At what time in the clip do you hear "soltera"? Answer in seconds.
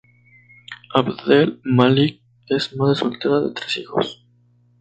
2.95-3.39